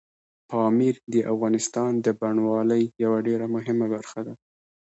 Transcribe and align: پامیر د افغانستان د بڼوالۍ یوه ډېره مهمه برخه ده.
پامیر 0.49 0.95
د 1.13 1.15
افغانستان 1.33 1.91
د 2.05 2.07
بڼوالۍ 2.19 2.83
یوه 3.03 3.19
ډېره 3.27 3.45
مهمه 3.55 3.85
برخه 3.93 4.19
ده. 4.27 4.33